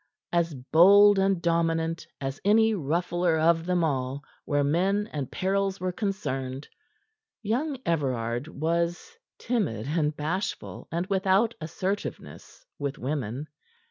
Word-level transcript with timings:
As 0.31 0.55
bold 0.55 1.19
and 1.19 1.39
dominant 1.43 2.07
as 2.19 2.41
any 2.43 2.73
ruffler 2.73 3.37
of 3.37 3.67
them 3.67 3.83
all 3.83 4.23
where 4.45 4.63
men 4.63 5.07
and 5.13 5.31
perils 5.31 5.79
were 5.79 5.91
concerned, 5.91 6.67
young 7.43 7.77
Everard 7.85 8.47
was 8.47 9.15
timid, 9.37 10.17
bashful 10.17 10.87
and 10.91 11.05
without 11.05 11.53
assertiveness 11.61 12.65
with 12.79 12.97
women. 12.97 13.45